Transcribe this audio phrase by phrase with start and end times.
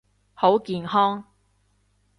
[0.33, 1.25] 好健康！